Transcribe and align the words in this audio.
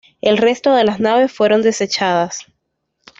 El 0.19 0.39
resto 0.39 0.73
de 0.73 0.83
las 0.83 0.99
naves 0.99 1.31
fueron 1.31 1.61
desechadas. 1.61 2.47